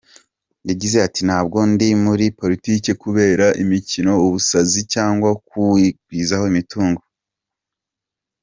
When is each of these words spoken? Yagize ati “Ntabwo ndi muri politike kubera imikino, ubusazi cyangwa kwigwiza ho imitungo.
Yagize 0.69 0.97
ati 1.07 1.21
“Ntabwo 1.27 1.57
ndi 1.71 1.87
muri 2.05 2.25
politike 2.39 2.89
kubera 3.03 3.45
imikino, 3.63 4.11
ubusazi 4.25 4.81
cyangwa 4.93 5.29
kwigwiza 5.47 6.33
ho 6.39 6.45
imitungo. 6.51 7.01